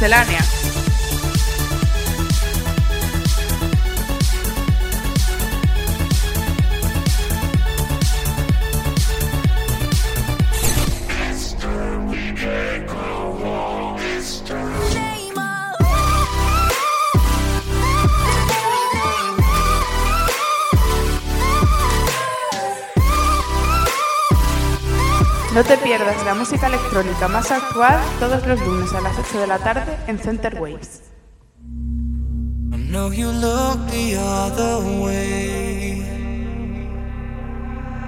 [0.00, 0.59] Miscelánea.
[26.20, 29.96] Pierdas la música electrónica más actual todos los lunes a las 8 de la tarde
[30.06, 31.02] en Center Waves.
[32.72, 36.02] I know you look the other way.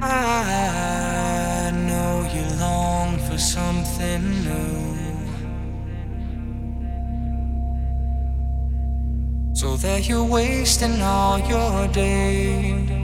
[0.02, 4.82] I know you long for something new.
[9.54, 13.02] So that you're wasting all your days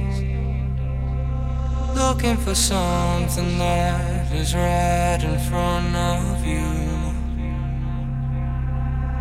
[1.94, 6.68] looking for something that is right in front of you.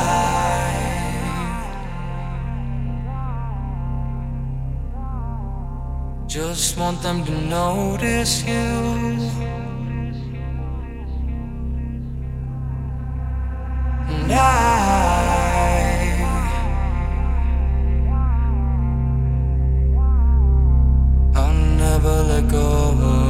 [6.26, 8.52] just want them to notice you.
[14.08, 14.92] And I
[21.34, 23.21] I'll never let go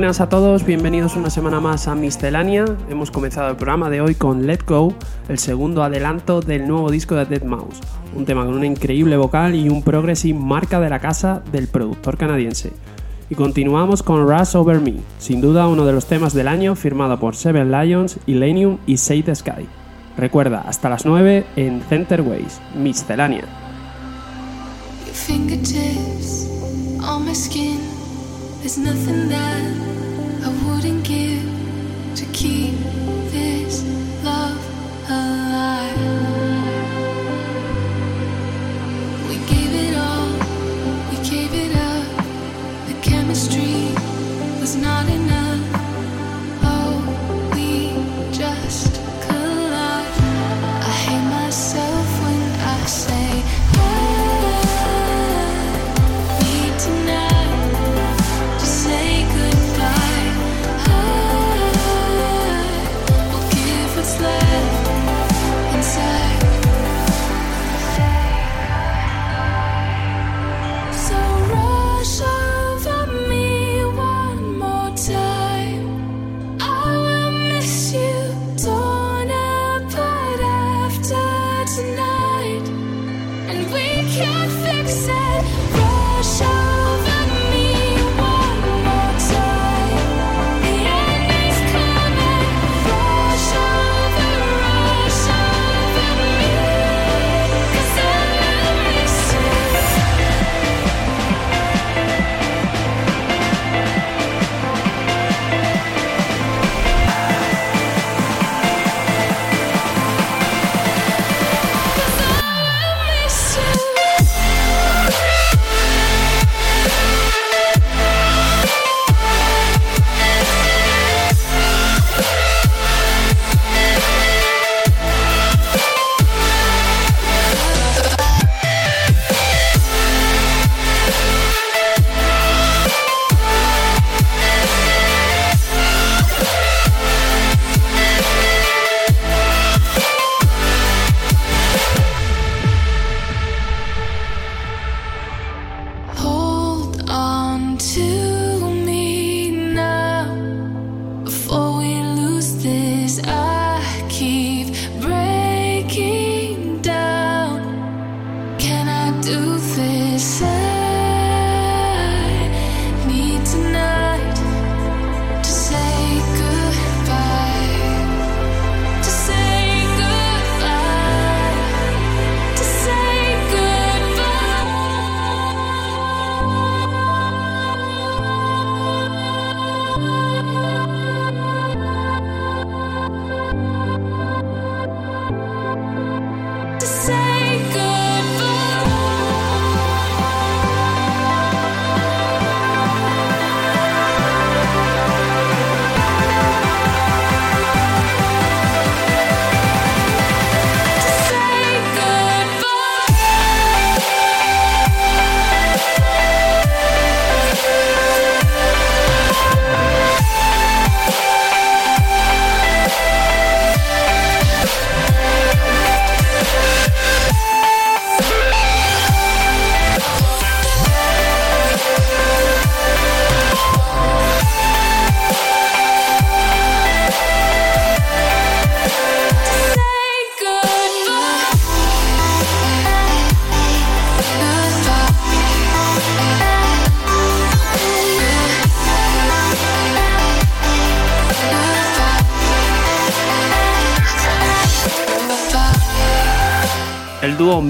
[0.00, 2.64] Buenas a todos, bienvenidos una semana más a Miscelánea.
[2.88, 4.94] Hemos comenzado el programa de hoy con Let Go,
[5.28, 7.80] el segundo adelanto del nuevo disco de Dead Mouse.
[8.16, 12.16] Un tema con una increíble vocal y un progressive marca de la casa del productor
[12.16, 12.72] canadiense.
[13.28, 17.20] Y continuamos con Rush Over Me, sin duda uno de los temas del año firmado
[17.20, 19.68] por Seven Lions, Illenium y Say the Sky.
[20.16, 23.44] Recuerda, hasta las 9 en Center Ways, Miscelánea.
[27.52, 27.79] Your.
[28.60, 29.62] There's nothing that
[30.44, 31.42] I wouldn't give
[32.14, 32.74] to keep
[33.32, 33.82] this
[34.22, 34.60] love
[35.08, 35.96] alive.
[39.28, 40.28] We gave it all,
[41.10, 42.06] we gave it up.
[42.86, 43.94] The chemistry
[44.60, 45.39] was not enough.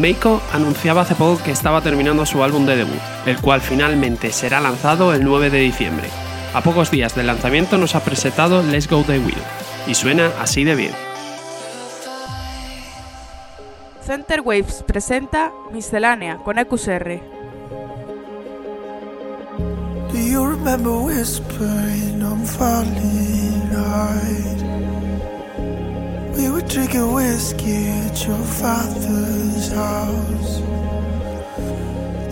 [0.01, 4.59] Meiko anunciaba hace poco que estaba terminando su álbum de debut, el cual finalmente será
[4.59, 6.09] lanzado el 9 de diciembre.
[6.55, 9.43] A pocos días del lanzamiento nos ha presentado Let's Go The Wheel,
[9.87, 10.93] y suena así de bien.
[14.03, 17.21] Center Waves presenta Miscelánea con E EQSR.
[20.11, 24.21] Do you remember whispering I'm falling right?
[24.21, 24.60] We were
[26.71, 30.59] drinking whiskey at your father's house.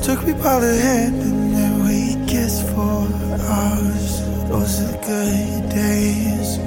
[0.07, 3.09] Took me by the hand and then we kissed for
[3.51, 4.23] hours.
[4.49, 6.59] Those are the good days.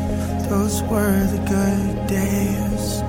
[0.50, 3.02] Those were the good days.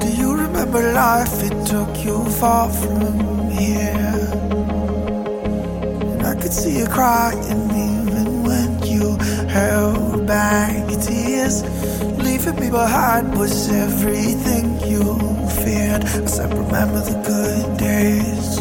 [0.00, 1.42] Do you remember life?
[1.42, 4.30] It took you far from here.
[6.10, 11.62] And I could see you crying even when you held back tears.
[12.46, 15.02] Leaving me behind was everything you
[15.64, 16.04] feared.
[16.04, 18.58] I said, remember the good days.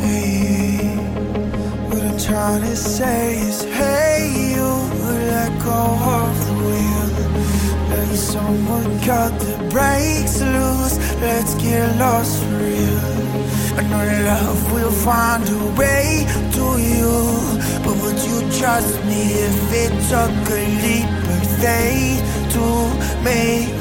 [0.00, 0.96] Hey,
[1.90, 5.82] what I'm trying to say is, hey, you let go
[6.16, 7.08] of the wheel.
[7.90, 10.96] Let someone cut the brakes loose.
[11.20, 13.00] Let's get lost for real.
[13.76, 16.24] I know love will find a way
[16.56, 17.12] to you.
[17.84, 23.79] But would you trust me if it took a leap of faith too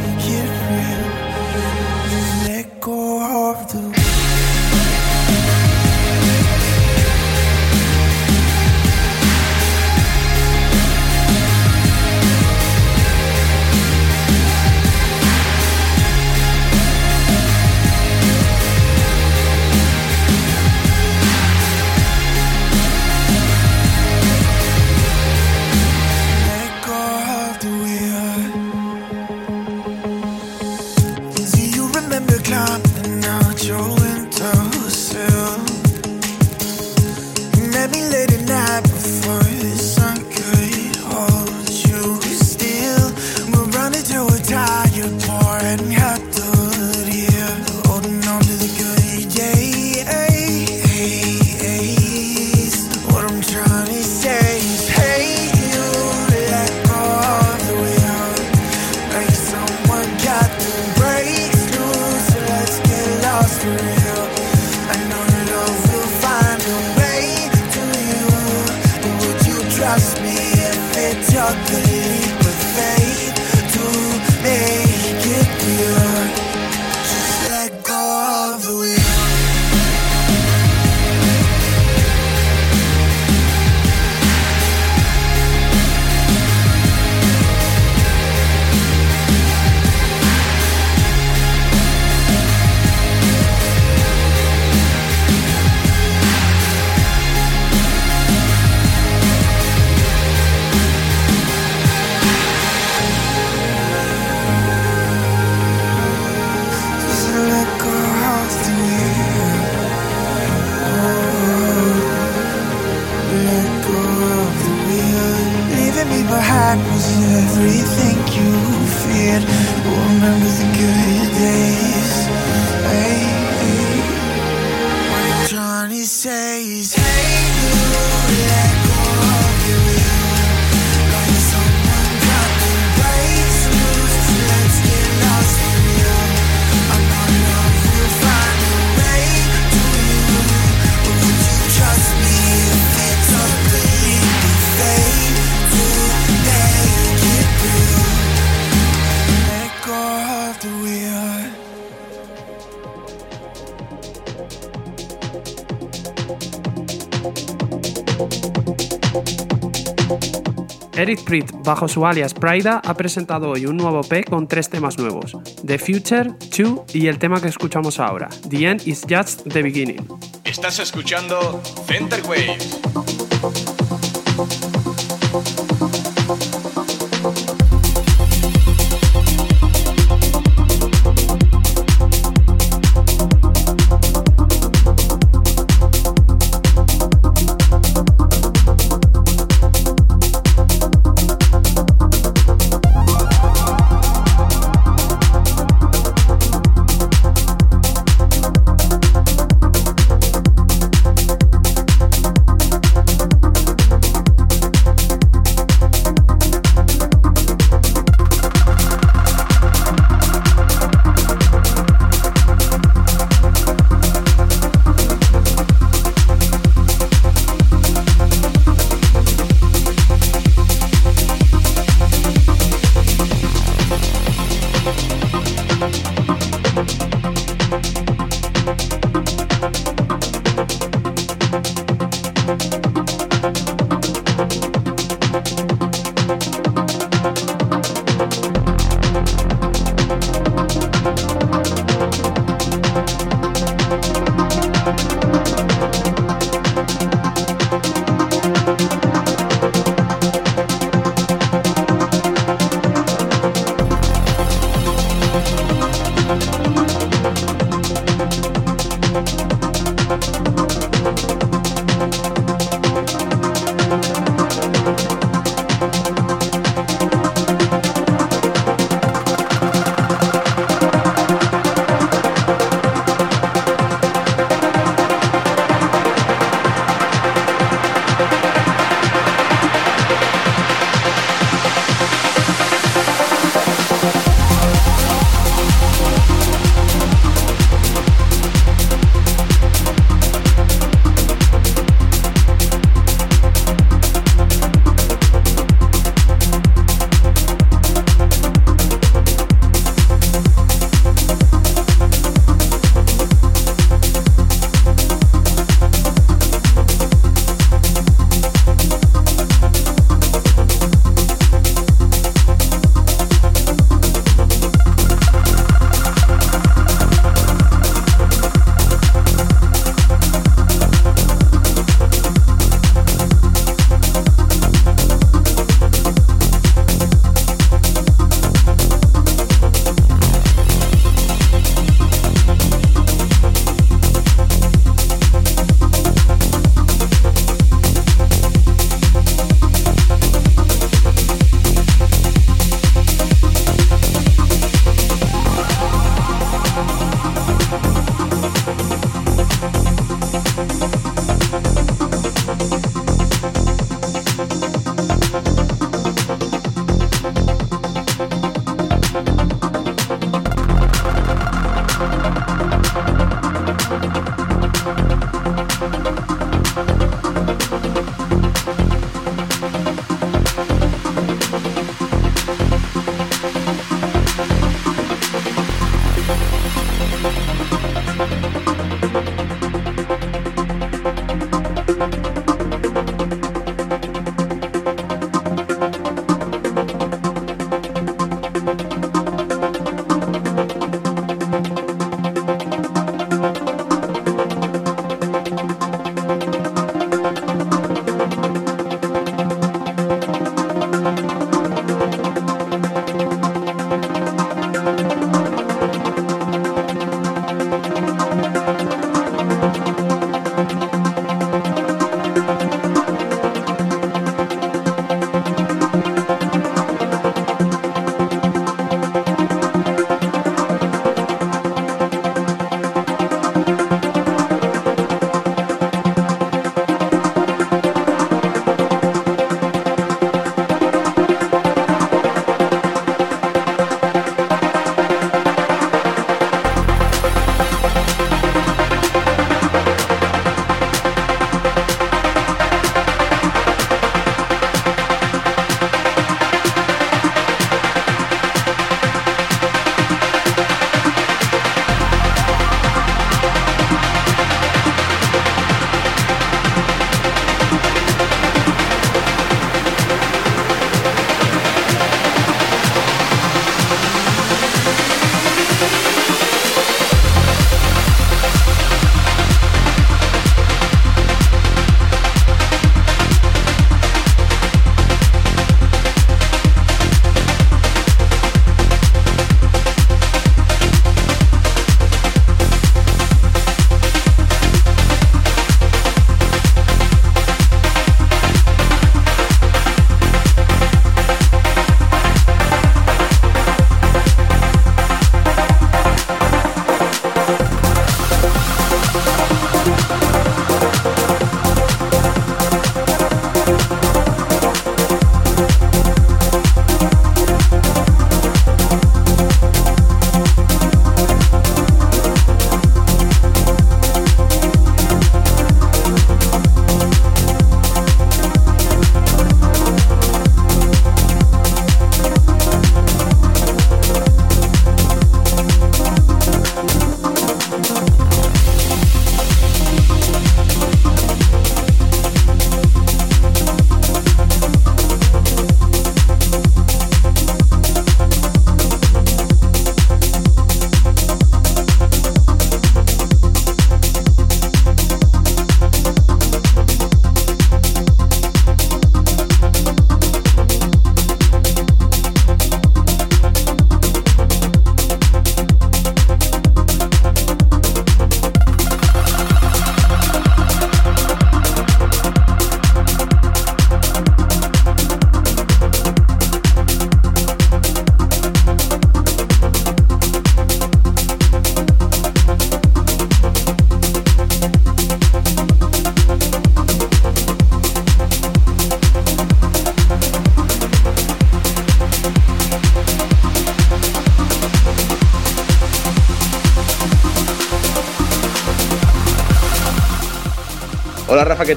[161.00, 164.98] Eric Pritt, bajo su alias Prida, ha presentado hoy un nuevo P con tres temas
[164.98, 169.64] nuevos: The Future, Two y el tema que escuchamos ahora, The End is Just the
[169.64, 170.06] Beginning.
[170.44, 173.69] Estás escuchando Center Waves.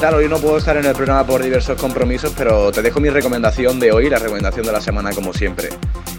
[0.02, 0.14] Tal?
[0.14, 3.78] Hoy no puedo estar en el programa por diversos compromisos, pero te dejo mi recomendación
[3.78, 5.68] de hoy, la recomendación de la semana como siempre.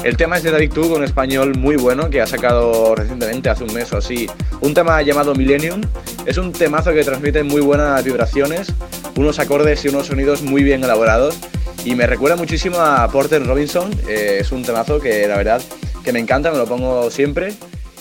[0.06, 3.66] El tema es de David Tug, un español muy bueno que ha sacado recientemente, hace
[3.66, 4.30] un mes o así,
[4.62, 5.82] un tema llamado Millennium.
[6.26, 8.72] Es un temazo que transmite muy buenas vibraciones,
[9.18, 11.38] unos acordes y unos sonidos muy bien elaborados
[11.84, 13.92] y me recuerda muchísimo a Porter Robinson.
[14.08, 15.62] Eh, es un temazo que la verdad
[16.06, 17.54] que me encanta, me lo pongo siempre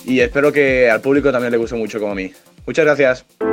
[0.05, 2.33] y espero que al público también le guste mucho como a mí.
[2.66, 3.52] Muchas gracias.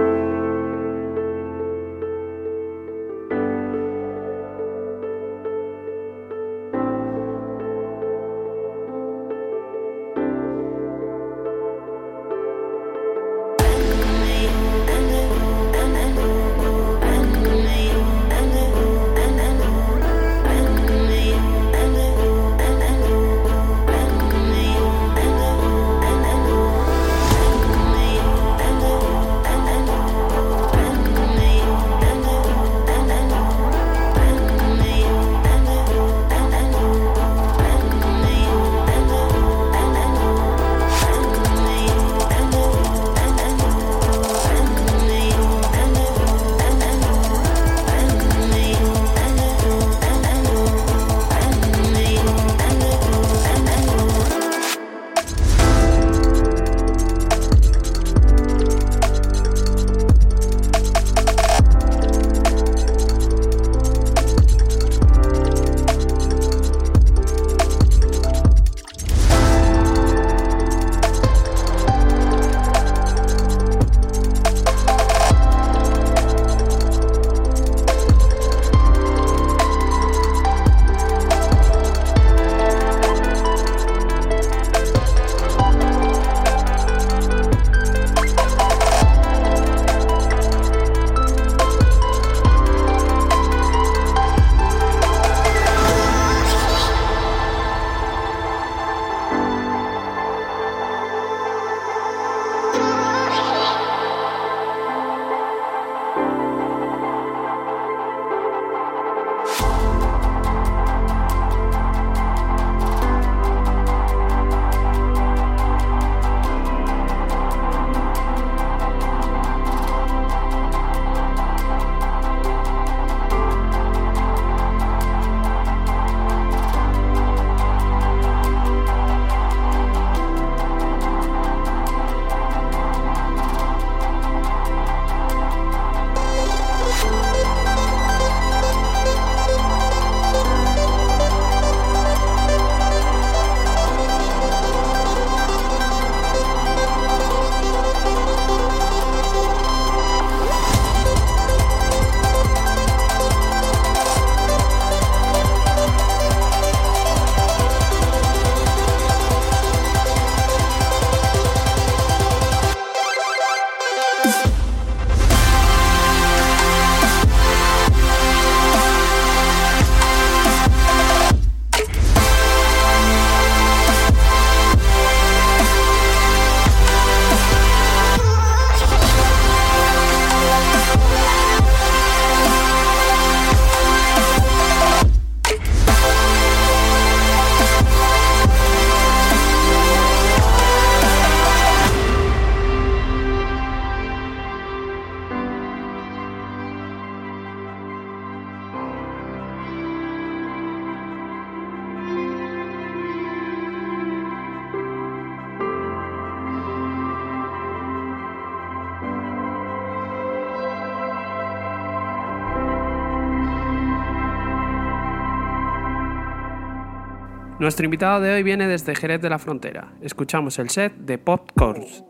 [217.59, 219.93] Nuestro invitado de hoy viene desde Jerez de la Frontera.
[220.01, 222.05] Escuchamos el set de Popcorns.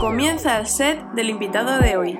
[0.00, 2.18] Comienza el set del invitado de hoy.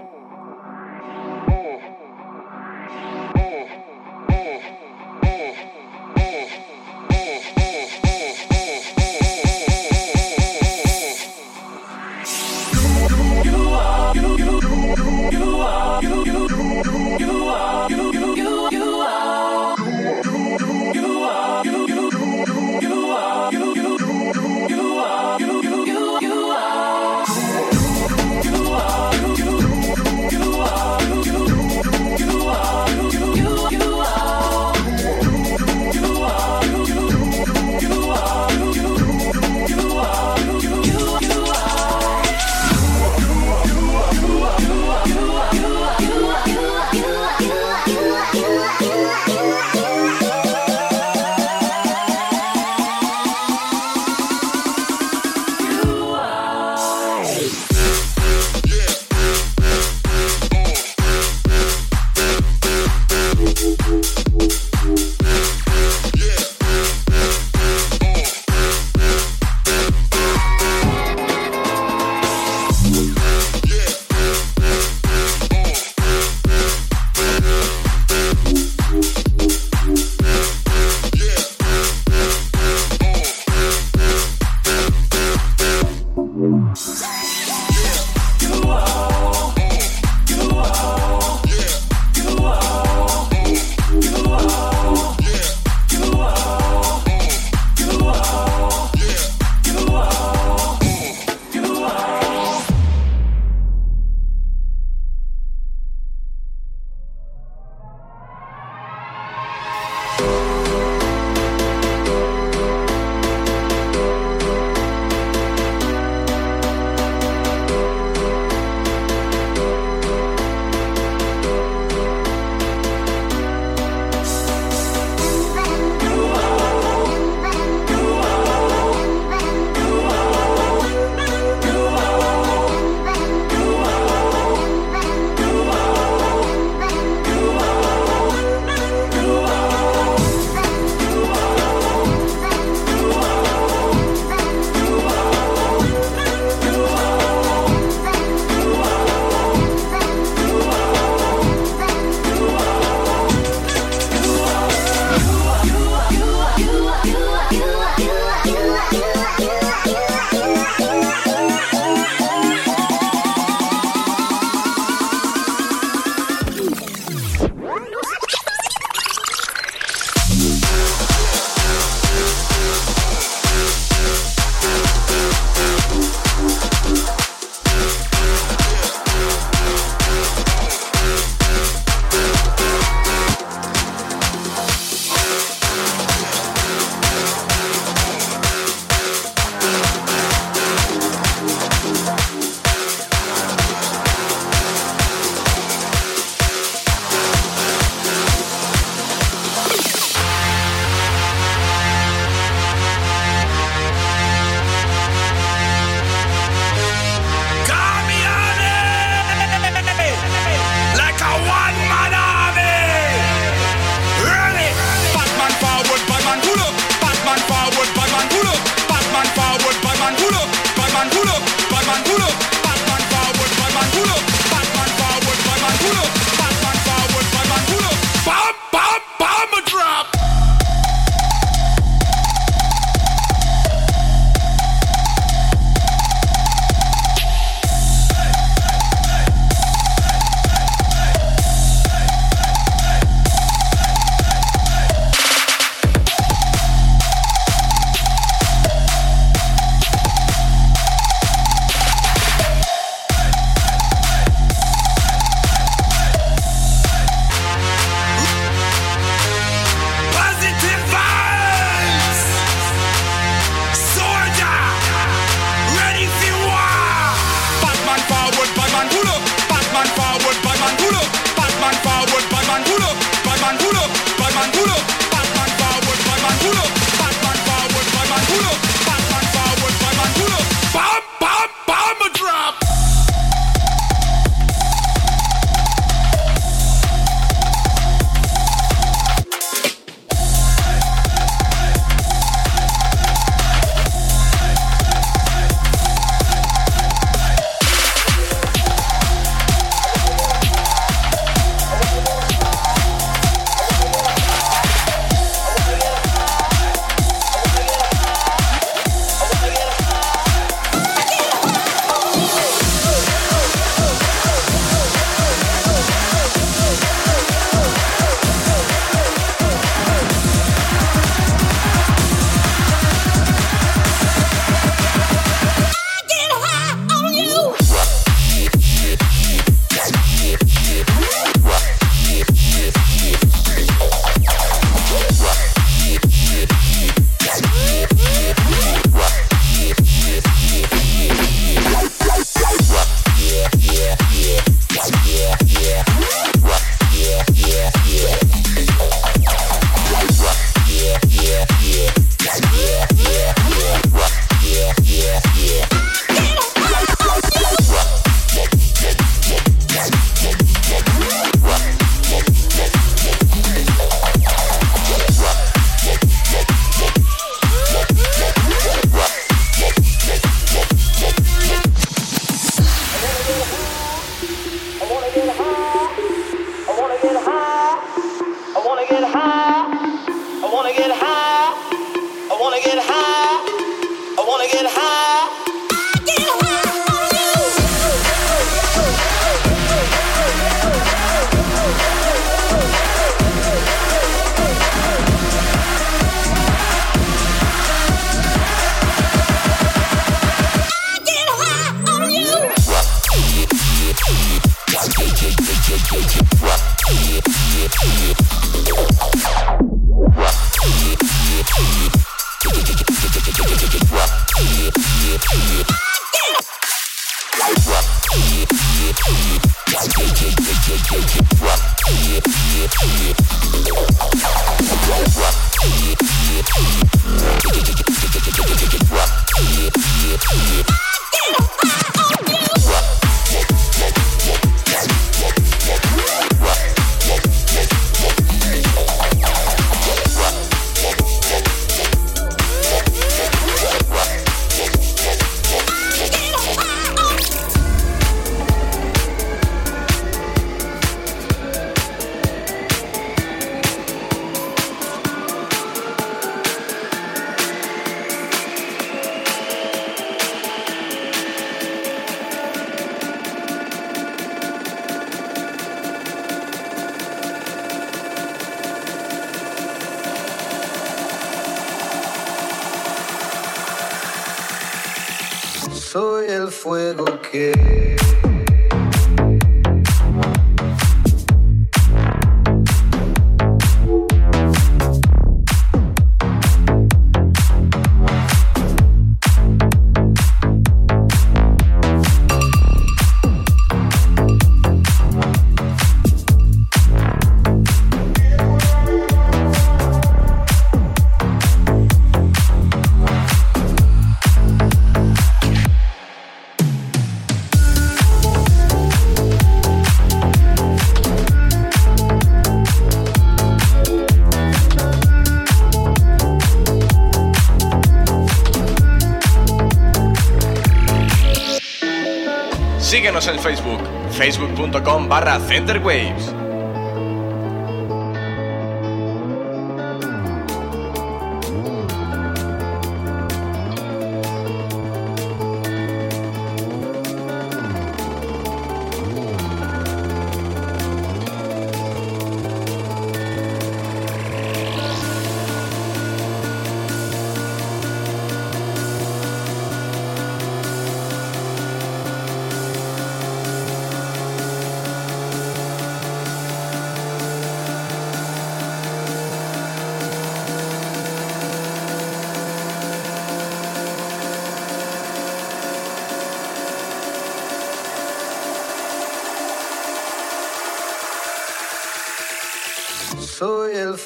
[524.58, 526.27] facebook.com barra centerwaves.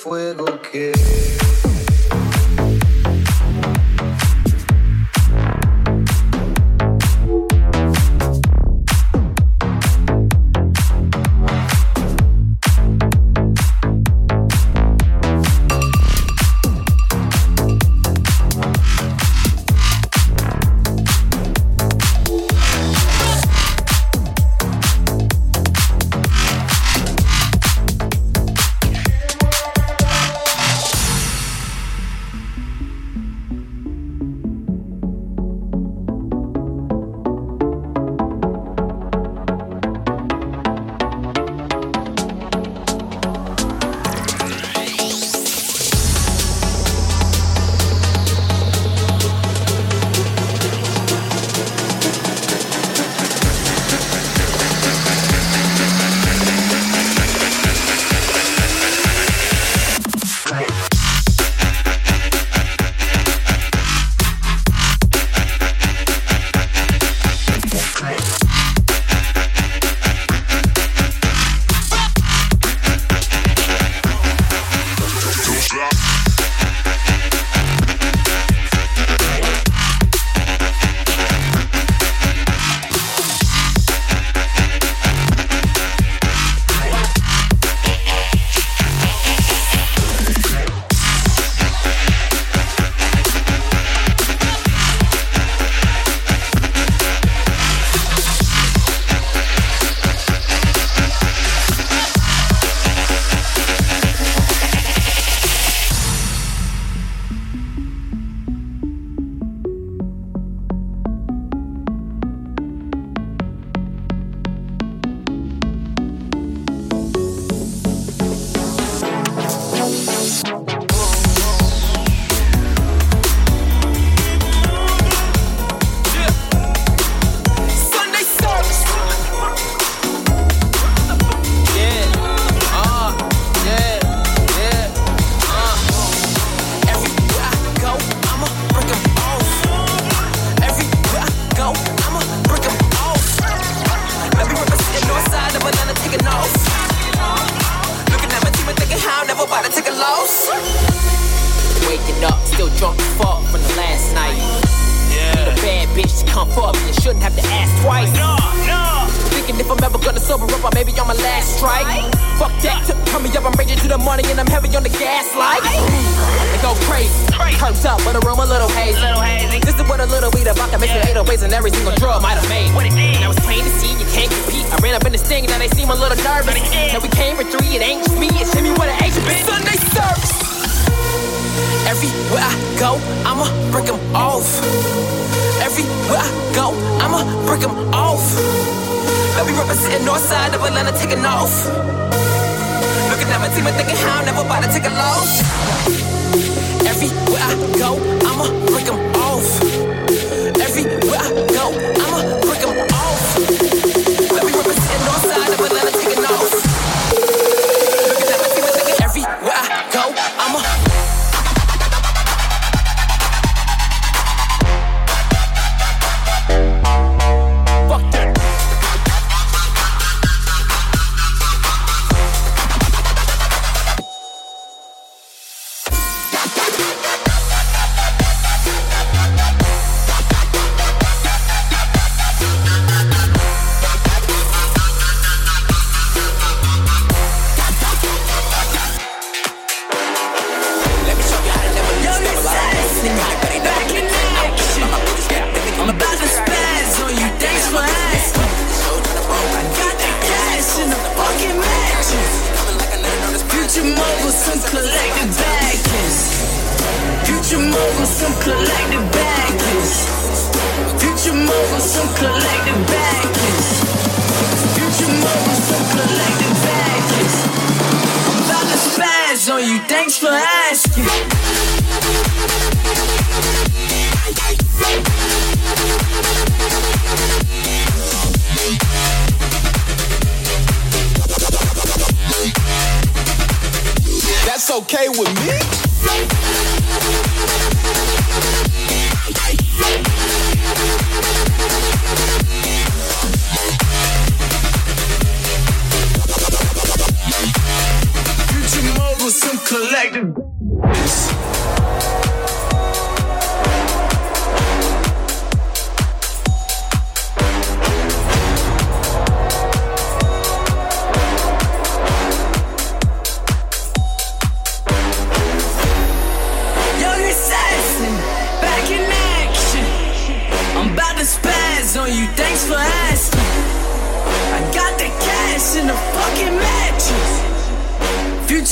[0.03, 1.52] Fuego que...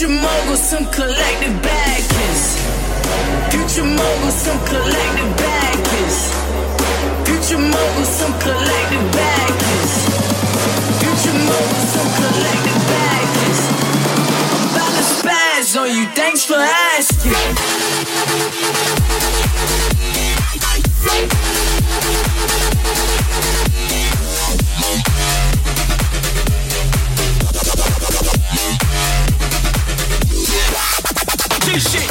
[0.00, 2.56] Future moguls, some collective backers.
[3.52, 6.32] Future moguls, some collective backers.
[7.28, 9.92] Future moguls, some collective backers.
[11.04, 13.60] Future moguls, some collective backers.
[14.56, 17.36] I'm about to spaz on you, thanks for asking.
[31.72, 32.10] this shit.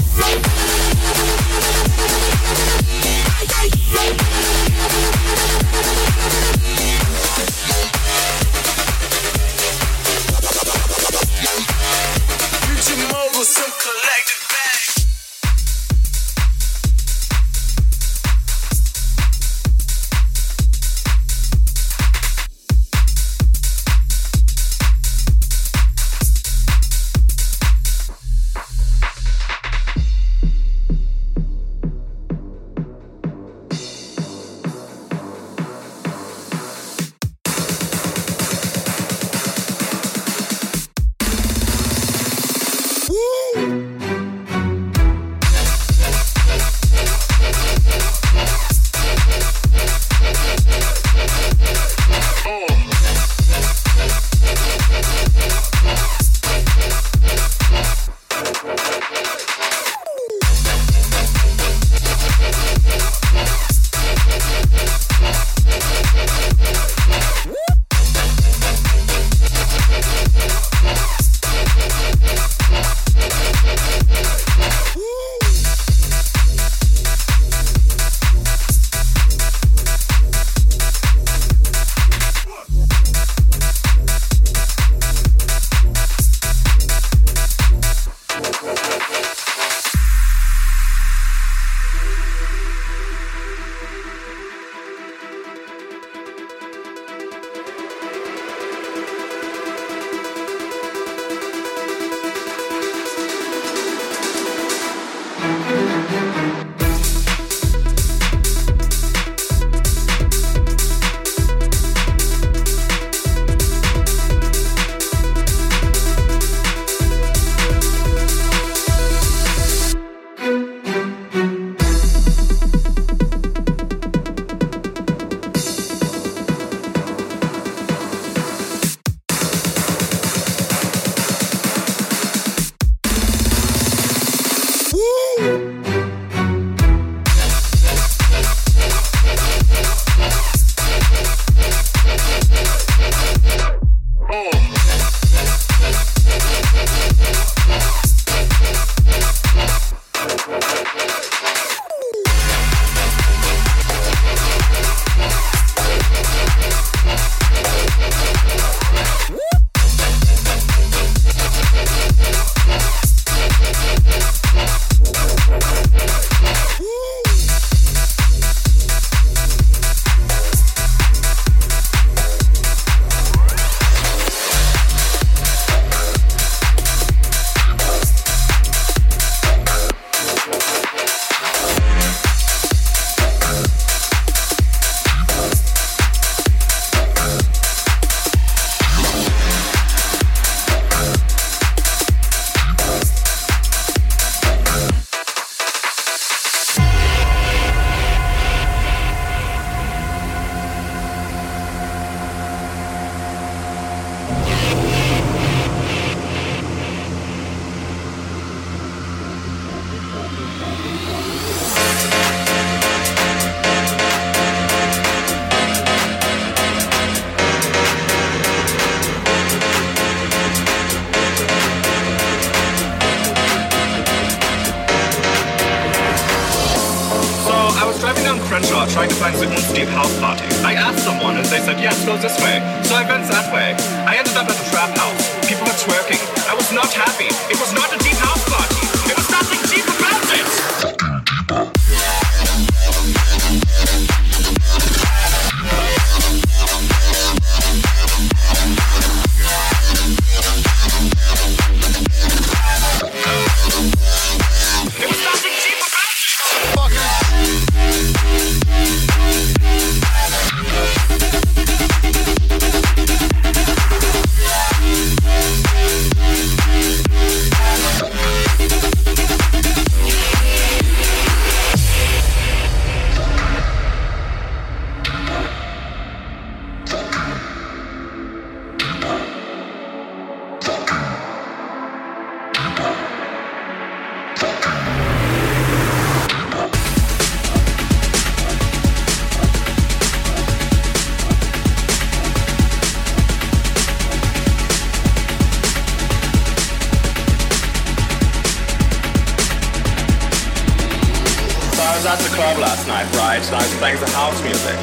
[302.40, 303.44] Club last night, right?
[303.44, 304.78] And I was playing the house music.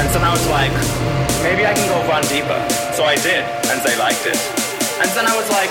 [0.00, 0.72] And then I was like,
[1.44, 2.56] maybe I can go one deeper.
[2.96, 4.40] So I did, and they liked it.
[4.96, 5.68] And then I was like,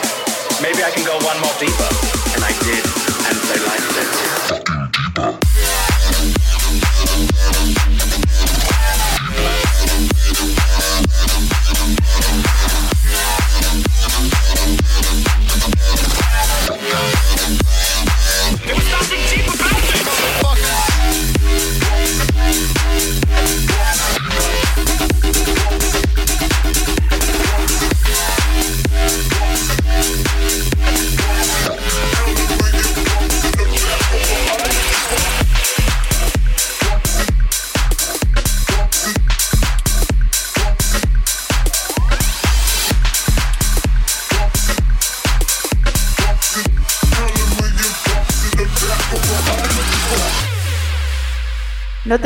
[0.61, 1.89] maybe I can go one more deeper.
[2.37, 2.85] And I did,
[3.25, 4.58] and they liked it.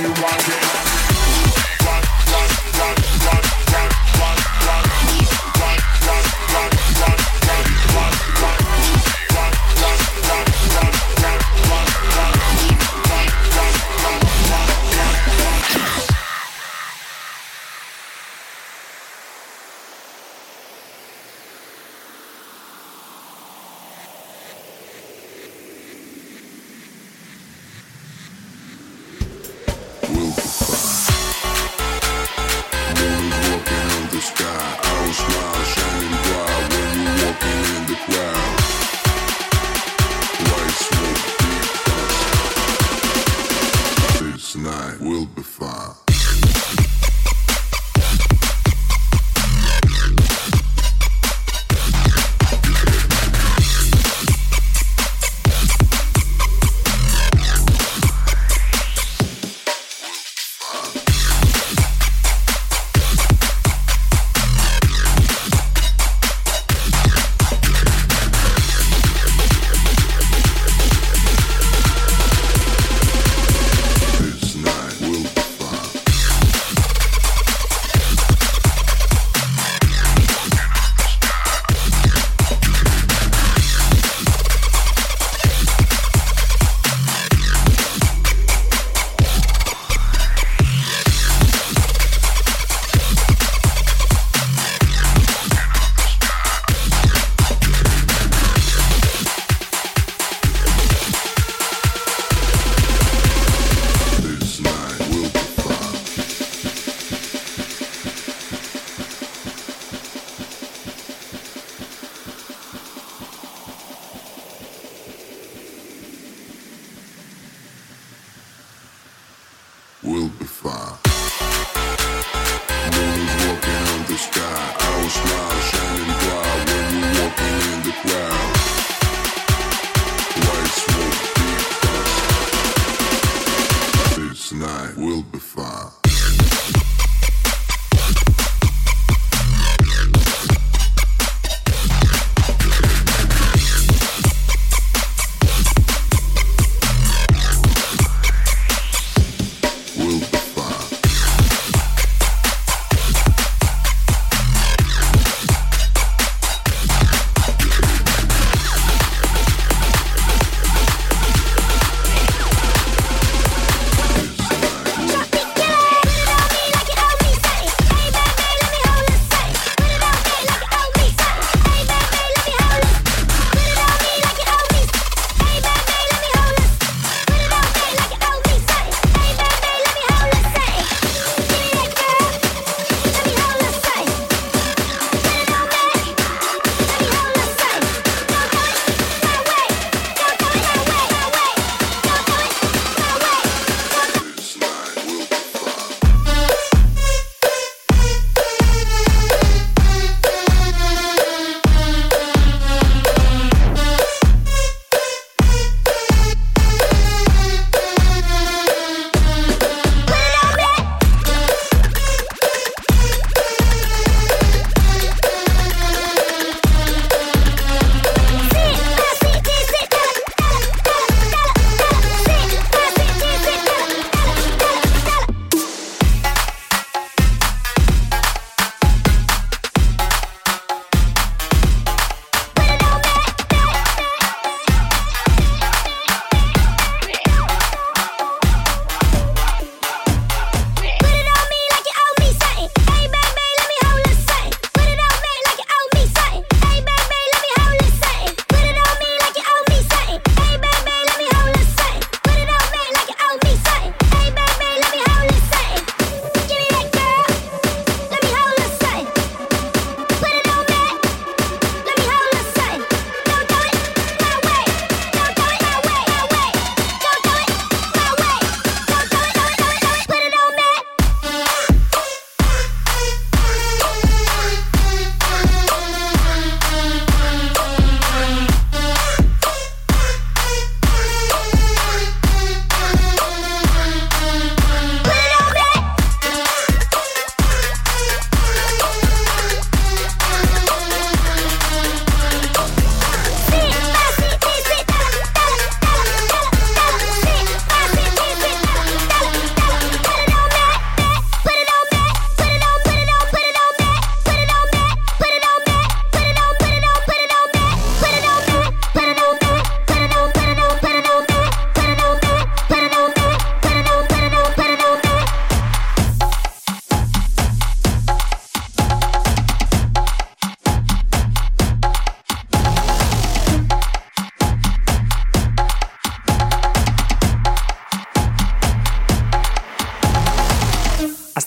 [0.00, 0.67] you want it.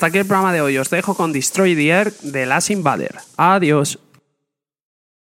[0.02, 0.80] Hasta aquí el programa de hoy.
[0.80, 3.20] Os dejo con Destroy the Air de Last Invader.
[3.38, 4.00] Adiós.